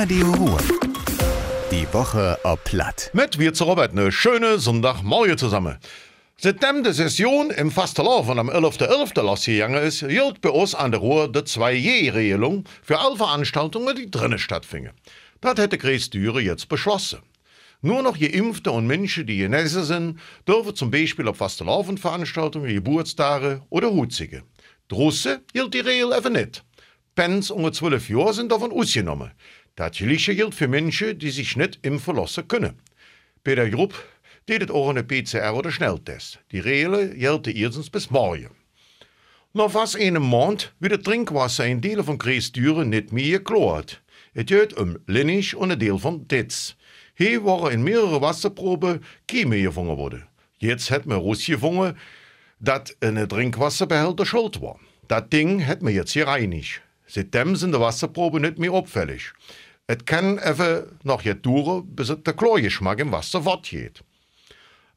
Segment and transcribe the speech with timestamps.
[0.00, 0.58] Radio Ruhr.
[1.72, 3.10] Die Woche ob Platt.
[3.14, 5.76] Mit wir zu Robert eine schöne Sonntagmorgen zusammen.
[6.36, 9.20] Seitdem die Session im Fastelavond am 11.11.
[9.20, 14.38] losgegangen ist, gilt bei uns an der Ruhr die 2J-Regelung für alle Veranstaltungen, die drinnen
[14.38, 14.92] stattfinden.
[15.40, 17.18] Das hätte Kreis Düre jetzt beschlossen.
[17.82, 23.90] Nur noch Geimpfte und Menschen, die genesen sind, dürfen zum Beispiel auf Fastelavondveranstaltungen, Geburtstage oder
[23.90, 24.44] Hutzige.
[24.86, 26.62] Drusse gilt die Regel even nicht.
[27.18, 29.32] Pens unter 12 Jahren sind davon ausgenommen.
[29.74, 32.80] Das Gleiche gilt für Menschen, die sich nicht impfen lassen können.
[33.42, 33.96] Bei der Gruppe
[34.48, 36.38] deed auch eine PCR oder Schnelltest.
[36.52, 38.50] Die Regel gelten erstens bis morgen.
[39.52, 44.00] Noch fast einem Monat wird das Trinkwasser in Delen von Kreisdüren nicht mehr geklort.
[44.32, 46.76] Es geht um Linnisch und ein Deel von Ditz.
[47.16, 50.24] Hier waren in mehrere Wasserproben Kiemen gefangen worden.
[50.60, 51.96] Jetzt hat man rausgefunden,
[52.60, 54.78] dass ein Trinkwasserbehälter schuld war.
[55.08, 56.80] Das Ding hat man jetzt gereinigt.
[57.08, 59.32] Seitdem sind die Wasserproben nicht mehr auffällig.
[59.86, 64.04] Es kann even noch jetzt dauern, bis der Chlorgeschmack im Wasser fortgeht.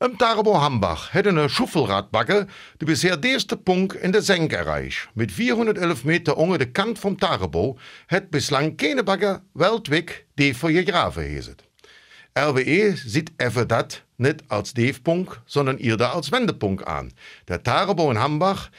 [0.04, 2.48] Im Tarbo Hambach hat eine Schuffelradbagge
[2.82, 5.08] die bisher erste Punkt in der Senk erreicht.
[5.14, 7.78] Mit 411 Meter unter der Kant vom Tarbo
[8.10, 11.58] hat bislang keine Bagger weltweit die für gegraven heset.
[12.38, 17.14] RWE sieht even dat nicht als Punkt, sondern ihr da als Wendepunkt an.
[17.48, 18.72] Der Tarbo in Hambach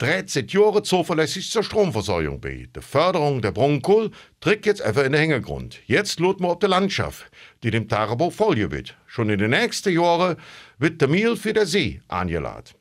[0.00, 2.68] dreht seit Jahren zuverlässig zur Stromversorgung bei.
[2.74, 5.78] Die Förderung der Braunkohl tritt jetzt einfach in den Hintergrund.
[5.86, 7.30] Jetzt lot man auf der Landschaft,
[7.62, 8.96] die dem Tagebau folgen wird.
[9.06, 10.36] Schon in den nächsten Jahren
[10.78, 12.74] wird der Mehl für den See angeladen.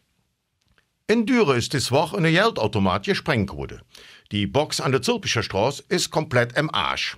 [1.08, 3.82] In Düre ist das Woche eine Geldautomat gesprengt worden.
[4.32, 7.18] Die Box an der Zülpischer Straße ist komplett im Arsch.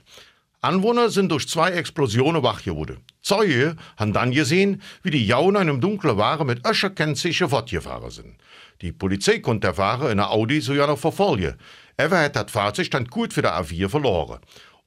[0.61, 2.99] Anwohner sind durch zwei Explosionen wach geworden.
[3.23, 8.35] Zeuge haben dann gesehen, wie die Jauner in einem dunklen Wagen mit Öscherkennzeichen fortgefahren sind.
[8.81, 11.55] Die Polizei konnte der Fahrer in einer Audi sogar noch verfolgen.
[11.97, 14.39] Er hat das Fahrzeug dann gut für der A4 verloren.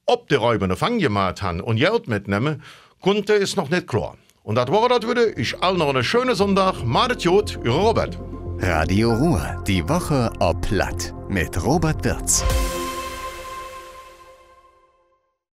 [0.05, 2.63] Ob die Räuber eine Fang gemacht haben und Geld mitnehmen,
[3.01, 4.17] konnte es noch nicht klar.
[4.43, 5.37] Und das war das wieder.
[5.37, 6.83] Ich allen noch einen schönen Sonntag.
[6.85, 8.17] Madet Jod, Robert.
[8.59, 9.61] Radio Ruhr.
[9.67, 11.13] Die Woche ob Platt.
[11.27, 12.45] Mit Robert Wirz.